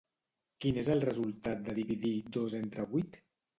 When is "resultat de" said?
1.09-1.77